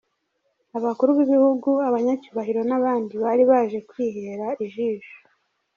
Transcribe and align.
Abakuru 0.77 1.09
b’Ibihugu, 1.17 1.69
Abanyacyubahiro 1.87 2.61
n’abandi 2.69 3.13
bari 3.23 3.43
baje 3.51 3.79
kwireha 3.89 4.49
ijisho. 4.65 5.17